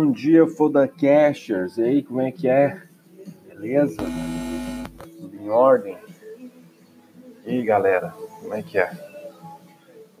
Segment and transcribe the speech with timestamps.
[0.00, 1.76] Bom dia, Fodacasters.
[1.76, 2.80] E aí, como é que é?
[3.48, 3.96] Beleza?
[5.18, 5.98] Tudo em ordem?
[7.44, 8.92] E aí, galera, como é que é?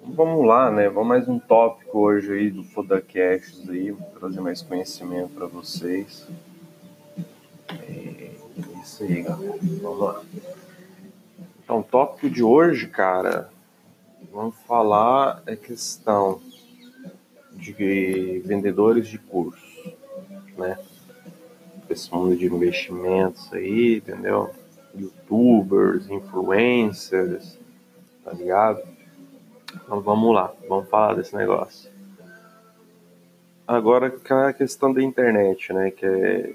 [0.02, 0.88] Vamos lá, né?
[0.88, 6.26] Vamos mais um tópico hoje aí do Fodacasters aí, trazer mais conhecimento para vocês.
[7.68, 8.32] É
[8.82, 9.58] isso aí, galera.
[9.80, 10.22] Vamos lá.
[11.62, 13.48] Então, tópico de hoje, cara,
[14.32, 16.40] vamos falar a questão
[17.58, 19.92] de vendedores de curso,
[20.56, 20.78] né?
[21.90, 24.50] Esse mundo de investimentos aí, entendeu?
[24.94, 27.58] Youtubers, influencers,
[28.24, 28.82] tá ligado?
[29.74, 31.90] Então vamos lá, vamos falar desse negócio.
[33.66, 35.90] Agora a questão da internet, né?
[35.90, 36.54] Que é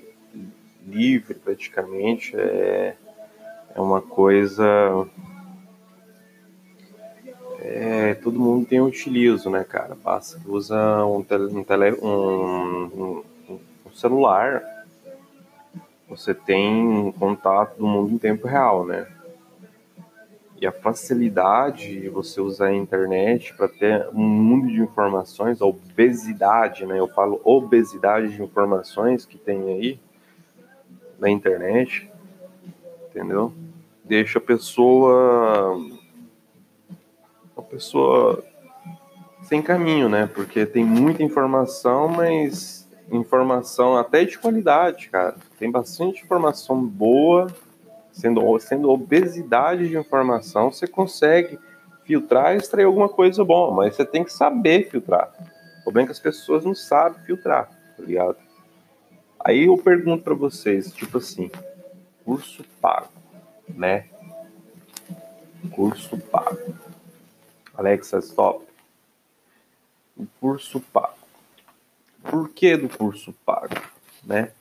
[0.88, 2.96] livre praticamente, é,
[3.76, 5.08] é uma coisa
[7.66, 9.96] é, todo mundo tem utilizo, né, cara?
[9.96, 14.62] Que usa um, tele, um, tele, um, um, celular,
[16.10, 19.08] você tem contato do mundo em tempo real, né?
[20.60, 25.66] E a facilidade de você usar a internet para ter um mundo de informações, a
[25.66, 27.00] obesidade, né?
[27.00, 30.00] Eu falo obesidade de informações que tem aí
[31.18, 32.12] na internet,
[33.10, 33.54] entendeu?
[34.04, 35.80] Deixa a pessoa
[37.74, 38.44] pessoa
[39.44, 40.30] sem caminho, né?
[40.34, 45.36] Porque tem muita informação, mas informação até de qualidade, cara.
[45.58, 47.48] Tem bastante informação boa,
[48.12, 51.60] sendo, sendo obesidade de informação, você consegue
[52.06, 55.32] filtrar e extrair alguma coisa boa, mas você tem que saber filtrar.
[55.80, 58.38] O problema é que as pessoas não sabem filtrar, tá ligado?
[59.40, 61.52] Aí eu pergunto para vocês, tipo assim,
[62.24, 63.10] curso pago,
[63.68, 64.06] né?
[65.72, 66.73] Curso pago.
[67.76, 68.66] Alexa, stop.
[70.16, 71.16] O curso pago.
[72.22, 73.76] Por que do curso pago,
[74.24, 74.52] né?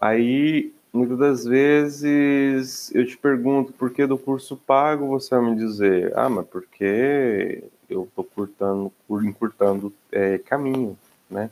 [0.00, 5.56] Aí, muitas das vezes, eu te pergunto por que do curso pago, você vai me
[5.56, 10.96] dizer, ah, mas porque eu tô curtando, encurtando é, caminho,
[11.28, 11.50] né?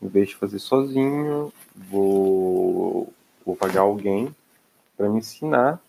[0.00, 3.12] Em vez de fazer sozinho, vou,
[3.44, 4.34] vou pagar alguém
[4.96, 5.82] para me ensinar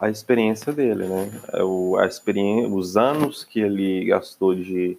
[0.00, 1.30] a experiência dele, né?
[1.52, 4.96] É o, a experiência, os anos que ele gastou de,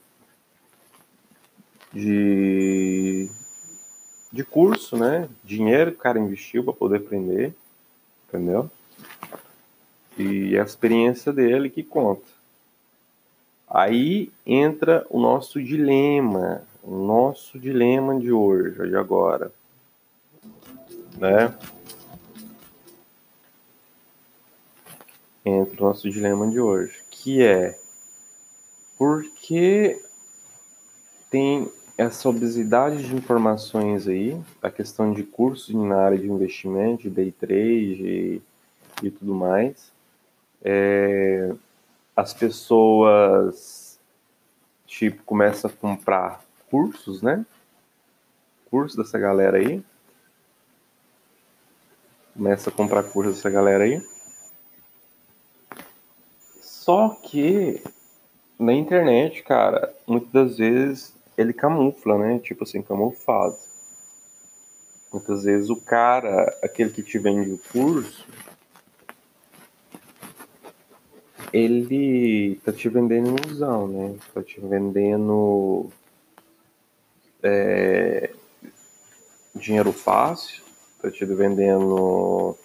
[1.91, 3.27] de,
[4.31, 5.27] de curso, né?
[5.43, 7.51] Dinheiro que o cara investiu para poder aprender,
[8.27, 8.69] entendeu?
[10.17, 12.29] E a experiência dele que conta.
[13.67, 19.51] Aí entra o nosso dilema, o nosso dilema de hoje, de agora,
[21.17, 21.57] né?
[25.45, 27.77] Entra o nosso dilema de hoje, que é
[28.97, 29.99] por que
[31.29, 37.09] tem essa obesidade de informações aí, a questão de cursos na área de investimento, de
[37.09, 38.41] day trade e,
[39.03, 39.91] e tudo mais.
[40.63, 41.53] É,
[42.15, 43.99] as pessoas
[44.85, 47.45] tipo começam a comprar cursos, né?
[48.69, 49.83] Cursos dessa galera aí.
[52.33, 54.01] Começa a comprar cursos dessa galera aí.
[56.81, 57.79] Só que
[58.57, 62.39] na internet, cara, muitas das vezes ele camufla, né?
[62.39, 63.55] Tipo assim, camuflado.
[65.13, 68.27] Muitas vezes o cara, aquele que te vende o curso,
[71.53, 74.15] ele tá te vendendo ilusão, né?
[74.33, 75.87] Tá te vendendo
[77.43, 78.33] é,
[79.53, 80.63] dinheiro fácil,
[80.99, 82.57] tá te vendendo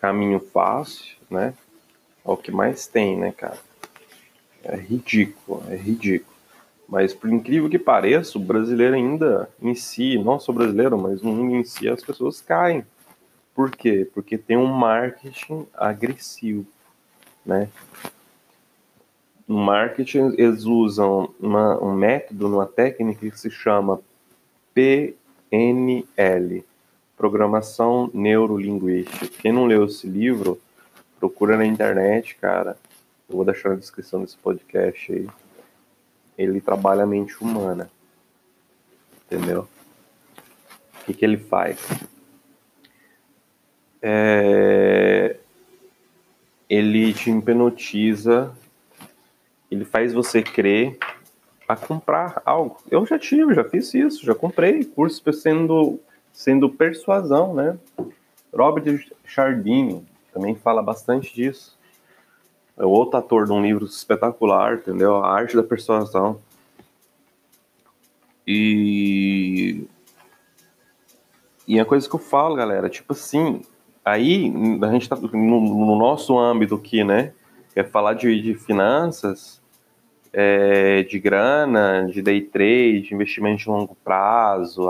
[0.00, 1.52] caminho fácil, né?
[2.30, 3.58] É o que mais tem, né, cara?
[4.62, 6.30] É ridículo, é ridículo.
[6.88, 11.32] Mas por incrível que pareça, o brasileiro ainda em si, não só brasileiro, mas no
[11.32, 12.84] mundo em si, as pessoas caem.
[13.52, 14.08] Por quê?
[14.14, 16.64] Porque tem um marketing agressivo,
[17.44, 17.68] né?
[19.46, 24.00] No marketing, eles usam uma, um método, uma técnica que se chama
[24.72, 25.14] PNL,
[27.16, 29.26] Programação Neurolinguística.
[29.42, 30.60] Quem não leu esse livro,
[31.20, 32.78] procura na internet, cara.
[33.28, 35.28] Eu vou deixar na descrição desse podcast aí.
[36.36, 37.90] Ele trabalha a mente humana.
[39.26, 39.68] Entendeu?
[40.94, 41.78] O que, que ele faz?
[44.00, 45.36] É...
[46.68, 48.54] Ele te hipnotiza,
[49.70, 50.96] ele faz você crer
[51.68, 52.78] a comprar algo.
[52.90, 56.00] Eu já tive, já fiz isso, já comprei curso sendo,
[56.32, 57.76] sendo persuasão, né?
[58.52, 61.78] Robert Chardini, também fala bastante disso.
[62.76, 65.16] É outro ator de um livro espetacular, entendeu?
[65.16, 66.40] A arte da persuasão.
[68.46, 69.84] E.
[71.68, 73.62] E a coisa que eu falo, galera, tipo assim,
[74.04, 77.32] aí a gente tá no, no nosso âmbito aqui, né?
[77.72, 79.60] Quer falar de, de finanças,
[80.32, 84.88] é, de grana, de day trade, de investimento de longo prazo.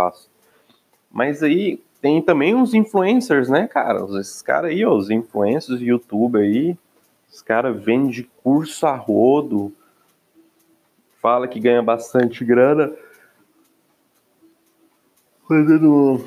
[1.10, 4.04] Mas aí tem também uns influencers, né, cara?
[4.18, 6.76] Esses caras aí, ó, os influencers, YouTube aí,
[7.30, 9.72] os caras vendem curso a rodo,
[11.20, 12.92] fala que ganha bastante grana
[15.50, 16.24] fazendo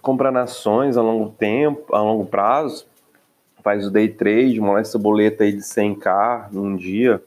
[0.00, 2.86] comprar nações a longo tempo, a longo prazo,
[3.62, 7.22] faz o day trade, molesta boleta aí de 100k num dia.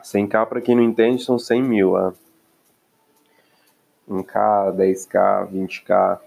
[0.00, 1.94] 100k, para quem não entende, são 100 mil.
[1.94, 2.12] Né?
[4.08, 6.20] 1k, 10k, 20k.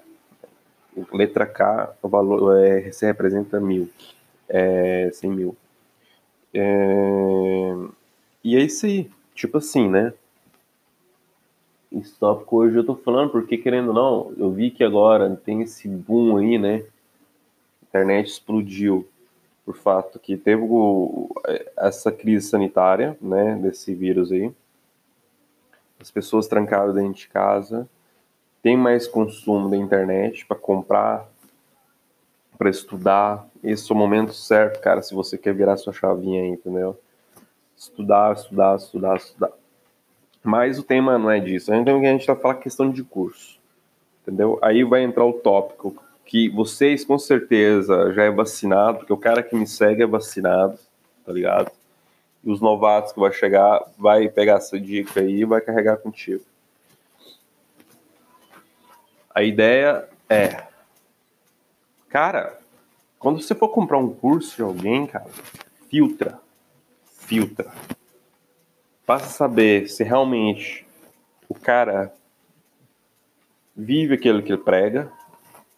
[1.13, 3.89] Letra K, o valor é, se representa mil.
[4.47, 5.55] É, 100 mil.
[6.53, 7.73] É,
[8.43, 9.09] e é isso aí.
[9.33, 10.13] Tipo assim, né?
[11.91, 15.61] Esse tópico hoje eu tô falando porque, querendo ou não, eu vi que agora tem
[15.61, 16.85] esse boom aí, né?
[17.81, 19.07] A internet explodiu
[19.65, 20.63] por fato que teve
[21.77, 24.51] essa crise sanitária, né, desse vírus aí.
[25.99, 27.88] As pessoas trancadas dentro de casa,
[28.62, 31.28] tem mais consumo da internet para comprar,
[32.58, 33.48] para estudar.
[33.63, 37.00] Esse é o momento certo, cara, se você quer virar sua chavinha aí, entendeu?
[37.75, 39.52] Estudar, estudar, estudar, estudar.
[40.44, 41.72] Mas o tema não é disso.
[41.72, 43.60] A gente está falando questão de curso,
[44.22, 44.60] entendeu?
[44.62, 49.44] Aí vai entrar o tópico que vocês com certeza já é vacinado, porque o cara
[49.44, 50.78] que me segue é vacinado,
[51.25, 51.72] tá ligado?
[52.44, 56.44] E os novatos que vai chegar, vai pegar essa dica aí e vai carregar contigo.
[59.33, 60.63] A ideia é,
[62.10, 62.60] cara,
[63.18, 65.30] quando você for comprar um curso de alguém, cara,
[65.89, 66.39] filtra,
[67.06, 67.72] filtra.
[69.07, 70.88] A saber se realmente
[71.50, 72.13] o cara
[73.75, 75.12] vive aquilo que ele prega,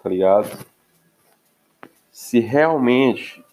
[0.01, 0.65] tá ligado?
[2.11, 3.43] Se realmente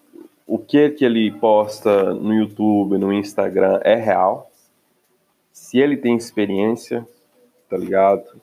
[0.47, 4.51] o que que ele posta no YouTube, no Instagram é real,
[5.51, 7.09] se ele tem experiência,
[7.71, 8.41] tá ligado?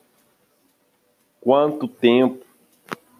[1.40, 2.44] Quanto tempo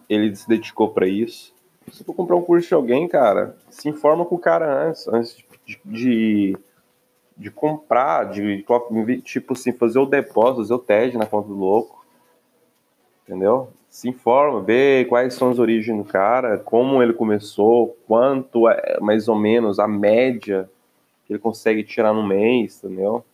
[0.09, 1.53] ele se dedicou para isso?
[1.91, 5.37] Se for comprar um curso de alguém, cara, se informa com o cara antes, antes
[5.65, 6.57] de, de,
[7.35, 8.63] de comprar, de
[9.23, 12.05] tipo assim, fazer o depósito, fazer o TED na conta do louco,
[13.23, 13.69] entendeu?
[13.89, 19.27] se informa, vê quais são as origens do cara, como ele começou, quanto é mais
[19.27, 20.69] ou menos a média
[21.25, 23.25] que ele consegue tirar no mês, entendeu?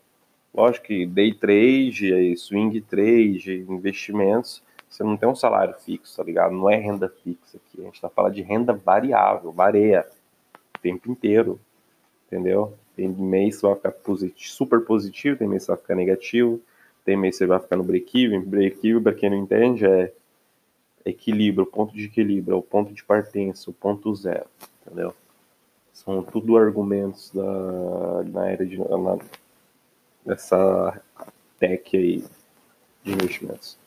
[0.54, 4.64] Lógico que day trade, swing trade, investimentos,
[4.96, 6.54] você não tem um salário fixo, tá ligado?
[6.54, 7.82] Não é renda fixa aqui.
[7.82, 10.08] A gente tá falando de renda variável, varia
[10.76, 11.60] o tempo inteiro,
[12.26, 12.74] entendeu?
[12.96, 16.62] Tem mês você vai ficar positivo, super positivo, tem mês você vai ficar negativo,
[17.04, 18.40] tem mês você vai ficar no break-even.
[18.42, 20.14] Break-even, pra quem não entende, é
[21.06, 24.48] equilíbrio, ponto de equilíbrio, o ponto de partença, o ponto zero,
[24.82, 25.14] entendeu?
[25.92, 29.18] São tudo argumentos da, na área de na,
[30.26, 31.02] dessa
[31.60, 32.24] tech aí
[33.04, 33.85] de investimentos.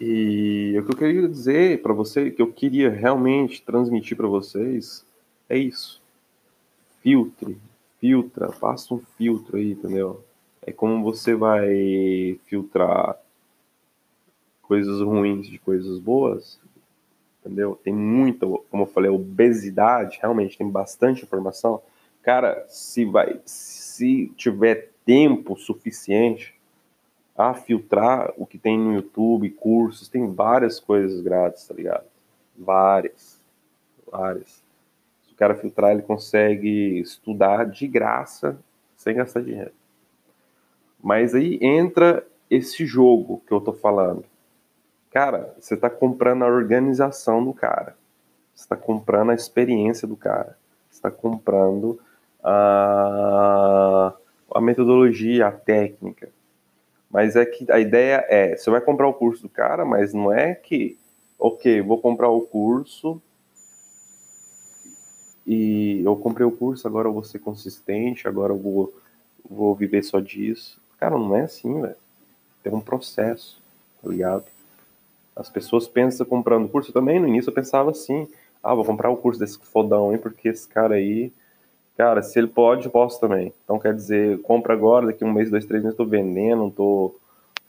[0.00, 5.04] E o que eu queria dizer para você, que eu queria realmente transmitir para vocês,
[5.46, 6.00] é isso.
[7.02, 7.58] Filtre,
[8.00, 10.24] filtra, passa um filtro aí, entendeu?
[10.62, 13.18] É como você vai filtrar
[14.62, 16.58] coisas ruins de coisas boas,
[17.40, 17.78] entendeu?
[17.82, 21.82] Tem muita, como eu falei, obesidade, realmente tem bastante informação.
[22.22, 26.54] Cara, se vai, se tiver tempo suficiente
[27.40, 32.04] a filtrar o que tem no YouTube, cursos, tem várias coisas grátis, tá ligado?
[32.56, 33.40] Várias,
[34.10, 34.62] várias.
[35.22, 38.58] Se o cara filtrar, ele consegue estudar de graça,
[38.94, 39.72] sem gastar dinheiro.
[41.02, 44.24] Mas aí entra esse jogo que eu tô falando.
[45.10, 47.96] Cara, você está comprando a organização do cara.
[48.54, 50.58] Você está comprando a experiência do cara.
[50.90, 51.98] Você está comprando
[52.44, 54.12] a,
[54.54, 56.28] a metodologia, a técnica.
[57.10, 60.32] Mas é que a ideia é, você vai comprar o curso do cara, mas não
[60.32, 60.96] é que,
[61.38, 63.20] ok, vou comprar o curso
[65.46, 68.94] e eu comprei o curso, agora eu vou ser consistente, agora eu vou,
[69.48, 70.80] vou viver só disso.
[70.98, 71.96] Cara, não é assim, velho.
[72.62, 73.60] Tem um processo,
[74.00, 74.44] tá ligado?
[75.34, 77.18] As pessoas pensam comprando curso também.
[77.18, 78.28] No início eu pensava assim:
[78.62, 81.32] ah, vou comprar o curso desse fodão aí, porque esse cara aí,
[81.96, 83.52] cara, se ele pode, eu posso também.
[83.64, 87.14] Então quer dizer, compra agora, daqui um mês, dois, três meses, tô vendendo, tô,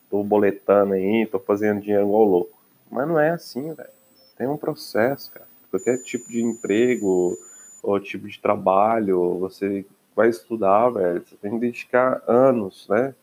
[0.09, 2.57] tô boletando aí, tô fazendo dinheiro igual louco.
[2.89, 3.89] Mas não é assim, velho.
[4.37, 5.47] Tem um processo, cara.
[5.69, 7.37] Qualquer tipo de emprego
[7.81, 9.85] ou tipo de trabalho, você
[10.15, 11.23] vai estudar, velho.
[11.25, 13.15] Você tem que dedicar anos, né?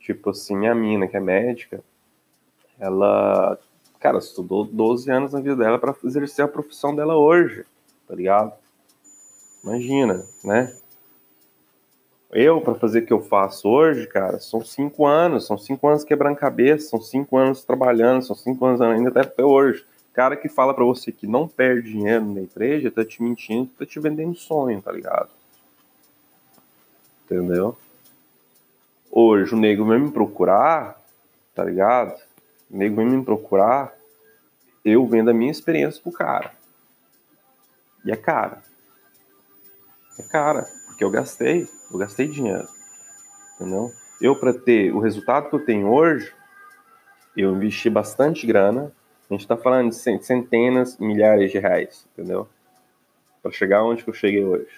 [0.00, 1.82] Tipo assim, minha mina, que é médica,
[2.78, 3.56] ela,
[4.00, 7.64] cara, estudou 12 anos na vida dela para exercer a profissão dela hoje,
[8.08, 8.52] tá ligado?
[9.62, 10.74] Imagina, né?
[12.32, 16.02] Eu, para fazer o que eu faço hoje, cara, são cinco anos, são cinco anos
[16.02, 19.84] quebrando cabeça, são cinco anos trabalhando, são cinco anos ainda até hoje.
[20.14, 23.84] Cara que fala para você que não perde dinheiro na empresa, tá te mentindo, tá
[23.84, 25.28] te vendendo sonho, tá ligado?
[27.24, 27.76] Entendeu?
[29.10, 30.98] Hoje o nego vem me procurar,
[31.54, 32.18] tá ligado?
[32.70, 33.94] O nego vem me procurar,
[34.82, 36.52] eu vendo a minha experiência pro cara.
[38.06, 38.62] E é cara.
[40.22, 42.68] É cara, porque eu gastei, eu gastei dinheiro.
[43.56, 43.92] Entendeu?
[44.20, 46.32] Eu, para ter o resultado que eu tenho hoje,
[47.36, 48.92] eu investi bastante grana.
[49.28, 52.48] A gente está falando de centenas, milhares de reais, entendeu?
[53.42, 54.70] Para chegar onde que eu cheguei hoje.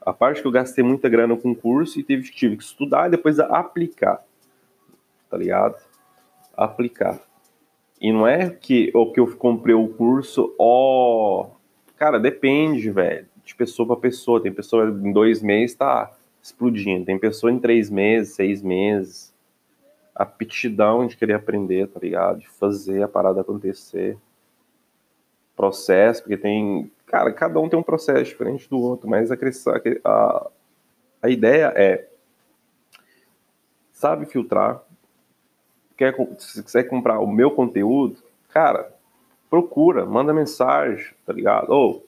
[0.00, 3.10] A parte que eu gastei muita grana com curso e tive, tive que estudar e
[3.10, 4.24] depois aplicar.
[5.28, 5.76] Tá ligado?
[6.56, 7.20] Aplicar.
[8.00, 11.50] E não é que o que eu comprei o curso, ó.
[11.96, 13.31] Cara, depende, velho.
[13.44, 14.42] De pessoa para pessoa.
[14.42, 17.04] Tem pessoa em dois meses tá explodindo.
[17.04, 19.32] Tem pessoa em três meses, seis meses.
[20.14, 22.40] A aptidão de querer aprender, tá ligado?
[22.40, 24.18] De fazer a parada acontecer.
[25.56, 29.36] Processo, porque tem Cara, cada um tem um processo diferente do outro, mas a,
[30.02, 30.50] a,
[31.20, 32.08] a ideia é
[33.92, 34.82] sabe filtrar.
[35.94, 38.16] Quer, se quiser comprar o meu conteúdo,
[38.48, 38.90] cara,
[39.50, 41.70] procura, manda mensagem, tá ligado?
[41.70, 42.02] Ou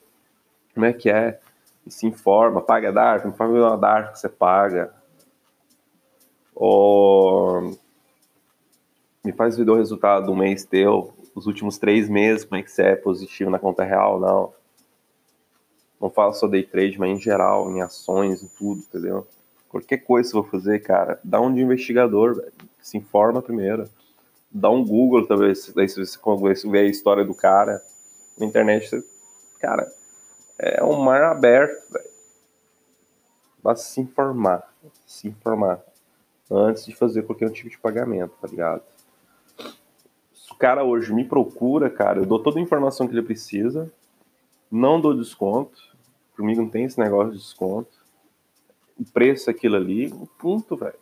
[0.75, 1.39] como é que é?
[1.87, 2.91] E se informa, paga
[3.25, 4.93] me fala uma Dark que você paga.
[6.55, 7.77] Ou
[9.25, 12.71] me faz ver o resultado do mês teu, os últimos três meses, como é que
[12.71, 14.53] você é positivo na conta real, não.
[16.01, 19.27] Não falo só day trade, mas em geral, em ações, em tudo, entendeu?
[19.69, 22.53] Qualquer coisa que você for fazer, cara, dá um de investigador, velho.
[22.81, 23.89] Se informa primeiro.
[24.51, 26.19] Dá um Google, talvez, se você
[26.71, 27.83] ver a história do cara.
[28.39, 29.03] Na internet,
[29.59, 29.91] cara,
[30.59, 32.11] é um mar aberto, velho.
[33.63, 34.63] Basta se informar.
[35.07, 35.81] Se informar.
[36.51, 38.83] Antes de fazer qualquer tipo de pagamento, tá ligado?
[40.35, 43.91] Se o cara hoje me procura, cara, eu dou toda a informação que ele precisa.
[44.71, 45.95] Não dou desconto
[46.37, 47.91] Comigo não tem esse negócio de desconto.
[48.99, 50.99] O preço é aquilo ali, ponto, velho.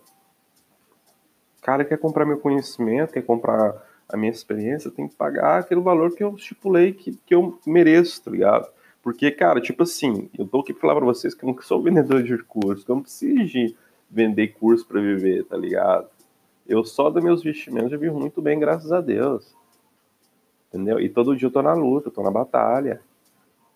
[1.58, 5.80] O cara quer comprar meu conhecimento, quer comprar a minha experiência, tem que pagar aquele
[5.80, 8.68] valor que eu estipulei que, que eu mereço, tá ligado?
[9.02, 11.82] Porque, cara, tipo assim, eu tô aqui pra falar pra vocês que eu não sou
[11.82, 13.76] vendedor de curso, que eu não preciso de
[14.08, 16.08] vender curso para viver, tá ligado?
[16.66, 19.52] Eu só dos meus vestimentos já vivo muito bem, graças a Deus.
[20.68, 21.00] Entendeu?
[21.00, 23.02] E todo dia eu tô na luta, tô na batalha.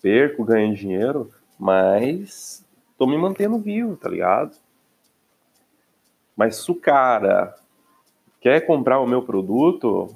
[0.01, 2.65] Perco, ganho dinheiro, mas
[2.97, 4.57] tô me mantendo vivo, tá ligado?
[6.37, 7.57] Mas se o cara
[8.41, 10.15] quer comprar o meu produto,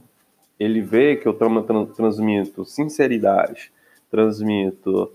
[0.59, 3.73] ele vê que eu transmito sinceridade,
[4.11, 5.13] transmito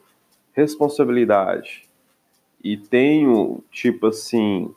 [0.53, 1.83] responsabilidade
[2.63, 4.73] e tenho, tipo assim,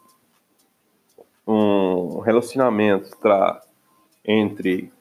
[1.46, 3.62] um relacionamento tá,
[4.24, 4.92] entre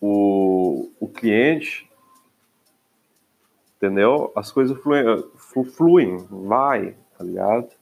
[0.00, 1.88] o, o cliente
[3.78, 4.32] entendeu?
[4.36, 5.04] As coisas fluem,
[5.72, 7.77] fluem, vai, tá ligado?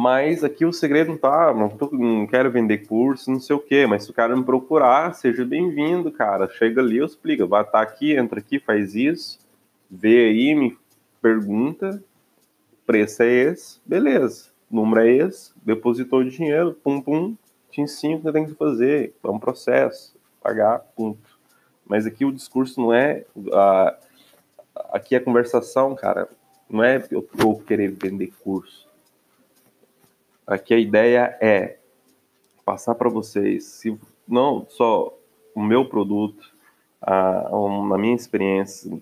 [0.00, 3.58] Mas aqui o segredo não tá, não, tô, não quero vender curso, não sei o
[3.58, 6.48] que, mas se o cara me procurar, seja bem-vindo, cara.
[6.48, 9.40] Chega ali, eu explico, vai estar tá aqui, entra aqui, faz isso,
[9.90, 10.78] vê aí, me
[11.20, 12.00] pergunta,
[12.86, 14.50] preço é esse, beleza.
[14.70, 17.36] Número é esse, depositou o dinheiro, pum pum,
[17.68, 21.36] te ensino o que tem que fazer, é um processo, pagar, ponto.
[21.84, 23.24] Mas aqui o discurso não é.
[23.36, 23.96] Uh,
[24.92, 26.28] aqui a conversação, cara,
[26.70, 28.87] não é eu, eu querer vender curso.
[30.48, 31.76] Aqui a ideia é
[32.64, 35.14] passar para vocês, se não só
[35.54, 36.54] o meu produto,
[37.02, 38.98] a, a, minha experiência,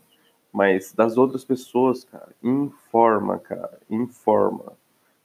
[0.53, 2.31] mas das outras pessoas, cara.
[2.43, 3.79] Informa, cara.
[3.89, 4.73] Informa.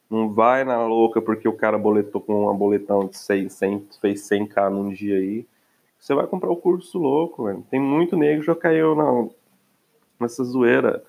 [0.07, 4.29] Não vai na louca porque o cara boletou com uma boletão de 100, 100 fez
[4.29, 5.47] 100k num dia aí.
[5.97, 7.65] Você vai comprar o curso louco, velho.
[7.71, 9.27] Tem muito negro já caiu na,
[10.19, 11.03] nessa zoeira.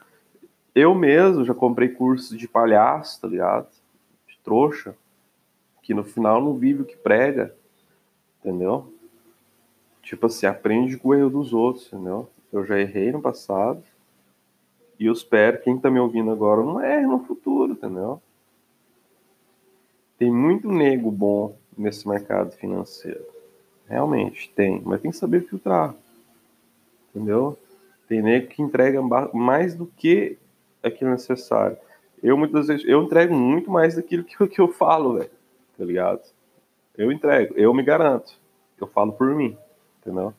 [0.75, 3.69] Eu mesmo já comprei cursos de palhaço, tá ligado?
[4.26, 4.97] De trouxa.
[5.83, 7.55] Que no final não vive o que prega.
[8.41, 8.93] Entendeu?
[10.03, 12.29] Tipo assim, aprende com o erro dos outros, entendeu?
[12.53, 13.83] Eu já errei no passado.
[14.99, 18.21] E eu espero quem tá me ouvindo agora não erre no futuro, entendeu?
[20.19, 23.25] Tem muito nego bom nesse mercado financeiro.
[23.89, 24.81] Realmente, tem.
[24.85, 25.95] Mas tem que saber filtrar.
[27.11, 27.59] Entendeu?
[28.09, 29.01] Tem nego que entrega
[29.33, 30.39] mais do que
[30.83, 31.77] aquilo necessário.
[32.23, 35.31] Eu muitas vezes eu entrego muito mais daquilo que, que eu falo, velho.
[35.83, 36.23] Tá ligado?
[36.97, 38.39] Eu entrego, eu me garanto.
[38.81, 39.59] Eu falo por mim,
[40.01, 40.33] entendeu?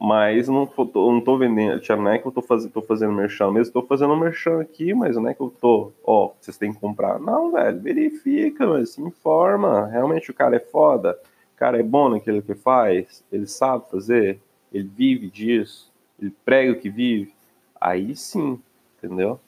[0.00, 3.72] Mas não, não tô vendendo, não é que eu tô fazendo, tô fazendo merchan mesmo,
[3.72, 7.20] tô fazendo merchan aqui, mas não é que eu tô, ó, vocês têm que comprar.
[7.20, 9.86] Não, velho, verifica, mas se informa.
[9.86, 11.16] Realmente o cara é foda,
[11.54, 14.40] o cara é bom naquilo que faz, ele sabe fazer,
[14.72, 17.32] ele vive disso, ele prega o que vive.
[17.80, 18.60] Aí sim,
[18.98, 19.38] entendeu?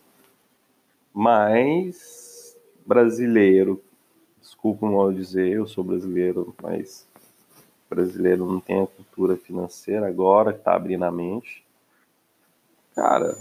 [1.13, 3.83] Mas brasileiro,
[4.63, 7.05] desculpa o modo dizer, eu sou brasileiro, mas
[7.91, 11.65] brasileiro não tem a cultura financeira agora que está abrindo a mente.
[12.95, 13.37] Cara,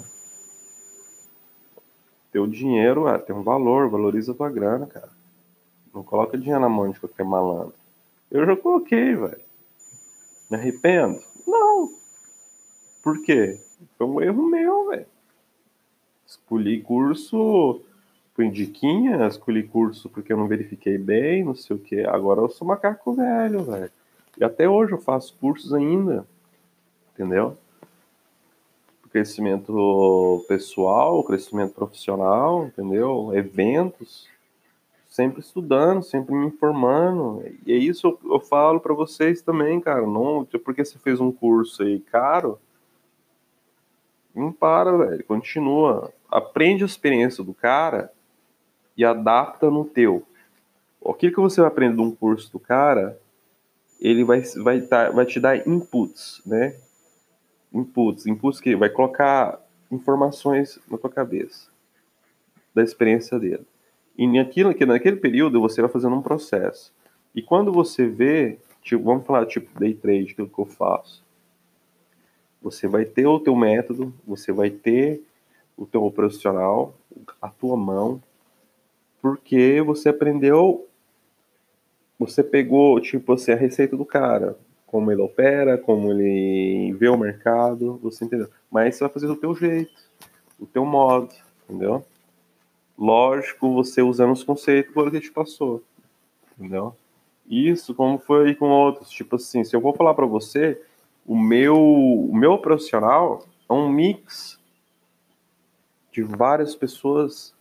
[2.32, 5.12] teu dinheiro é, tem um valor, valoriza tua grana, cara.
[5.94, 7.75] Não coloca dinheiro na mão de qualquer malandro.
[8.32, 9.42] Eu já coloquei, velho.
[10.50, 11.22] Me arrependo?
[11.46, 11.94] Não.
[13.04, 13.62] Por quê?
[13.96, 15.06] Foi um erro meu, velho.
[16.25, 17.84] Escolhi curso
[18.33, 22.01] por indiquinha, escolhi curso porque eu não verifiquei bem, não sei o que.
[22.05, 23.91] Agora eu sou macaco velho, velho.
[24.39, 26.25] E até hoje eu faço cursos ainda,
[27.13, 27.57] entendeu?
[29.11, 33.31] Crescimento pessoal, crescimento profissional, entendeu?
[33.33, 34.25] Eventos,
[35.09, 37.43] sempre estudando, sempre me informando.
[37.65, 40.07] E é isso eu, eu falo para vocês também, cara.
[40.07, 42.57] Não, porque você fez um curso aí caro,
[44.33, 45.23] não para, velho.
[45.25, 46.13] Continua.
[46.29, 48.09] Aprende a experiência do cara
[48.95, 50.24] e adapta no teu.
[51.00, 53.19] O que, você vai aprender de um curso do cara,
[54.00, 56.75] ele vai, vai, tá, vai te dar inputs, né?
[57.74, 59.60] Inputs, inputs que vai colocar
[59.91, 61.69] informações na tua cabeça
[62.74, 63.65] da experiência dele.
[64.17, 66.93] E naquilo, que naquele período você vai fazendo um processo.
[67.33, 71.24] E quando você vê, tipo, vamos falar tipo day trade, aquilo que eu faço.
[72.62, 75.22] Você vai ter o teu método, você vai ter
[75.75, 76.94] o teu profissional,
[77.42, 78.22] a tua mão,
[79.22, 80.88] porque você aprendeu
[82.22, 84.55] você pegou, tipo assim, a receita do cara,
[84.86, 88.48] como ele opera, como ele vê o mercado, você entendeu.
[88.70, 89.92] Mas você vai fazer do teu jeito,
[90.60, 91.34] do teu modo,
[91.68, 92.05] entendeu?
[92.96, 95.81] Lógico, você usando os conceitos que ele te passou,
[96.55, 96.96] entendeu?
[97.50, 100.79] Isso, como foi com outros, tipo assim, se eu vou falar para você,
[101.25, 104.60] o meu, o meu profissional é um mix
[106.12, 107.51] de várias pessoas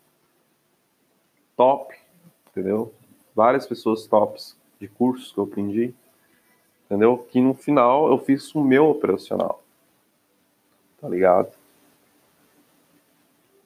[1.61, 1.95] top,
[2.49, 2.91] entendeu?
[3.35, 5.95] várias pessoas tops de cursos que eu aprendi,
[6.87, 7.19] entendeu?
[7.19, 9.63] Que no final eu fiz o meu operacional,
[10.99, 11.53] tá ligado?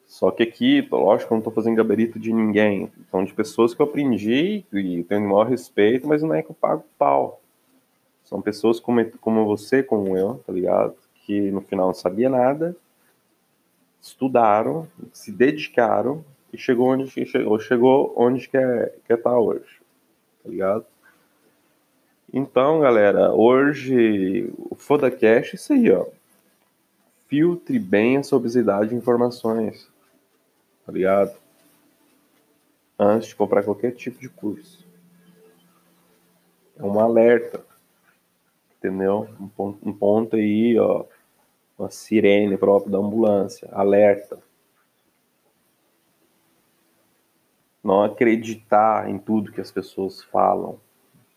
[0.05, 2.91] Só que aqui, lógico, eu não tô fazendo gabarito de ninguém.
[3.09, 6.51] São de pessoas que eu aprendi e tenho o maior respeito, mas não é que
[6.51, 7.41] eu pago pau.
[8.25, 10.95] São pessoas como, como você, como eu, tá ligado?
[11.25, 12.75] Que no final não sabia nada,
[14.01, 16.23] estudaram, se dedicaram
[16.55, 19.81] e chegou onde chegou, chegou onde quer quer estar tá hoje,
[20.41, 20.85] tá ligado?
[22.33, 26.05] Então, galera, hoje o Fodacast é isso aí, ó.
[27.27, 29.89] Filtre bem essa obesidade de informações,
[30.85, 31.35] tá ligado?
[32.97, 34.85] Antes de comprar qualquer tipo de curso.
[36.77, 37.65] É um alerta,
[38.77, 39.27] entendeu?
[39.39, 41.05] Um ponto, um ponto aí, ó,
[41.77, 44.44] uma sirene própria da ambulância, alerta
[47.85, 50.79] não acreditar em tudo que as pessoas falam,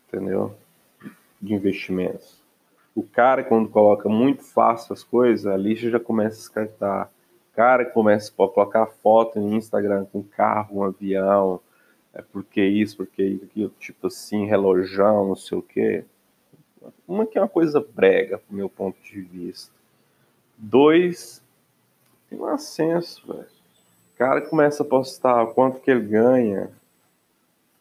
[0.07, 0.57] entendeu?
[1.41, 2.43] De investimentos.
[2.95, 7.11] O cara, quando coloca muito fácil as coisas, a lista já começa a descartar.
[7.53, 11.61] O cara começa a colocar foto no Instagram com carro, um avião,
[12.15, 16.05] é porque isso, porque aquilo, tipo assim, relojão, não sei o quê.
[17.07, 19.73] Uma que é uma coisa brega, do meu ponto de vista.
[20.57, 21.45] Dois,
[22.31, 23.58] tem um ascenso, velho
[24.19, 26.71] cara começa a postar quanto que ele ganha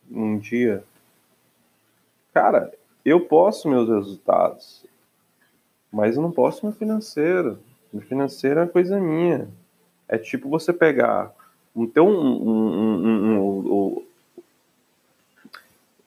[0.09, 0.83] um dia,
[2.33, 2.71] cara,
[3.03, 4.85] eu posso meus resultados,
[5.91, 7.59] mas eu não posso meu financeiro.
[7.91, 9.49] Meu financeiro é coisa minha.
[10.07, 11.33] É tipo você pegar
[11.75, 13.07] um teu, um, um,
[13.67, 14.05] um,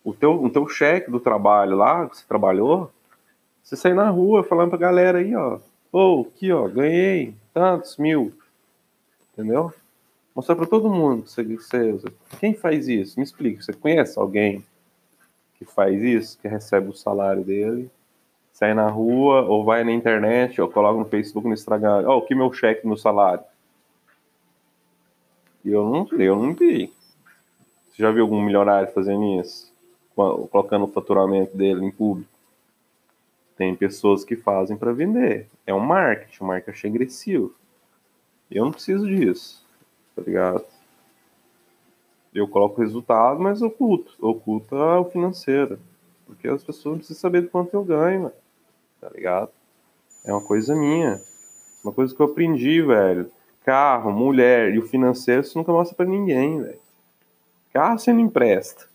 [0.05, 2.91] o teu, o teu cheque do trabalho lá, que você trabalhou,
[3.63, 5.59] você sair na rua falando pra galera aí, ó,
[5.93, 8.33] ô, oh, aqui, ó, ganhei tantos mil,
[9.33, 9.73] entendeu?
[10.41, 12.11] Mostrar para todo mundo que você, usa.
[12.39, 13.21] Quem faz isso?
[13.21, 13.61] Me explica.
[13.61, 14.65] Você conhece alguém
[15.59, 17.91] que faz isso, que recebe o salário dele,
[18.51, 22.23] sai na rua, ou vai na internet, ou coloca no Facebook, no Instagram, ó, oh,
[22.23, 23.45] que meu cheque no salário.
[25.63, 26.91] E eu não, eu não vi.
[27.91, 29.71] Você já viu algum milionário fazendo isso?
[30.17, 32.31] Colocando o faturamento dele em público?
[33.59, 35.51] Tem pessoas que fazem para vender.
[35.67, 37.55] É um marketing, um marketing agressivo.
[38.51, 39.69] Eu não preciso disso
[40.15, 40.65] tá ligado?
[42.35, 44.15] Eu coloco o resultado, mas oculto.
[44.21, 45.79] Oculta o financeiro.
[46.27, 48.35] Porque as pessoas precisam saber do quanto eu ganho, mano.
[49.01, 49.51] Tá ligado?
[50.25, 51.21] É uma coisa minha.
[51.83, 53.31] Uma coisa que eu aprendi, velho.
[53.65, 56.79] Carro, mulher e o financeiro você nunca mostra pra ninguém, velho.
[57.73, 58.89] Carro você não empresta.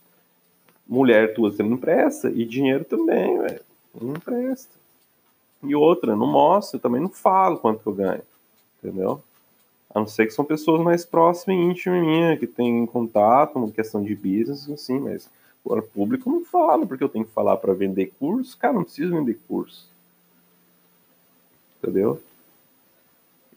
[0.88, 2.30] Mulher tua você não empresta.
[2.30, 3.62] E dinheiro também, velho.
[4.00, 4.76] Não empresta.
[5.64, 8.22] E outra, não mostra, eu também não falo quanto eu ganho.
[8.78, 9.22] Entendeu?
[9.96, 13.72] A não ser que são pessoas mais próximas e íntimas minha, que tem contato, uma
[13.72, 15.30] questão de business, assim, mas
[15.64, 18.58] o público não fala, porque eu tenho que falar para vender curso.
[18.58, 19.90] Cara, não preciso vender curso.
[21.82, 22.22] Entendeu?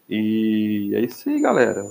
[0.09, 1.91] E é isso aí, galera.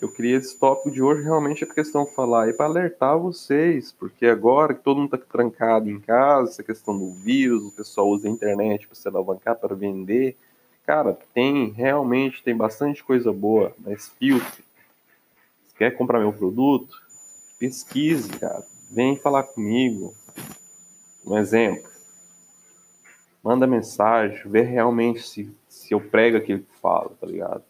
[0.00, 3.90] Eu queria esse tópico de hoje realmente a questão de falar aí para alertar vocês,
[3.90, 8.08] porque agora que todo mundo está trancado em casa, essa questão do vírus, o pessoal
[8.08, 10.36] usa a internet para se alavancar, para vender
[10.90, 14.64] Cara, tem, realmente tem bastante coisa boa, mas filtre.
[15.68, 17.00] Se quer comprar meu produto,
[17.60, 18.66] pesquise, cara.
[18.90, 20.12] Vem falar comigo.
[21.24, 21.88] Um exemplo.
[23.40, 27.62] Manda mensagem, vê realmente se, se eu prego aquilo que falo, tá ligado?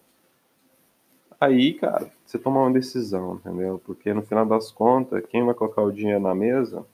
[1.38, 3.82] Aí, cara, você toma uma decisão, entendeu?
[3.84, 6.86] Porque no final das contas, quem vai colocar o dinheiro na mesa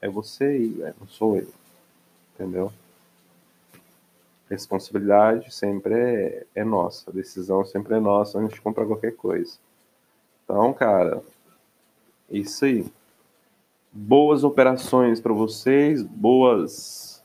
[0.00, 1.46] é você aí, não sou eu.
[2.34, 2.72] Entendeu?
[4.52, 9.58] Responsabilidade sempre é, é nossa, a decisão sempre é nossa antes de comprar qualquer coisa.
[10.44, 11.22] Então, cara,
[12.30, 12.86] isso aí.
[13.90, 17.22] Boas operações para vocês, boas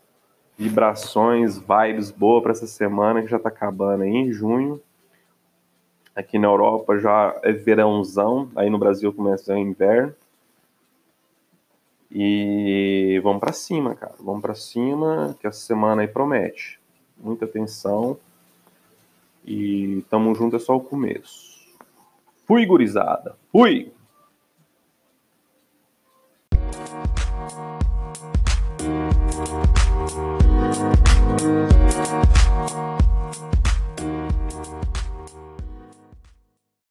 [0.58, 4.82] vibrações, vibes boa para essa semana que já tá acabando aí em junho.
[6.16, 10.14] Aqui na Europa já é verãozão, aí no Brasil começa o inverno.
[12.12, 14.16] E vamos para cima, cara.
[14.20, 16.77] Vamos para cima, que essa semana aí promete
[17.20, 18.18] muita atenção.
[19.46, 21.58] E tamo junto é só o começo.
[22.46, 23.36] Fui, gurizada.
[23.52, 23.92] Fui!